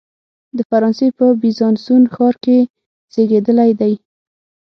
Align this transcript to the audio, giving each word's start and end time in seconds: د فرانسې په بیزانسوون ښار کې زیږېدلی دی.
د 0.57 0.59
فرانسې 0.69 1.07
په 1.17 1.25
بیزانسوون 1.41 2.03
ښار 2.13 2.35
کې 2.43 2.57
زیږېدلی 3.13 3.71
دی. 3.79 3.93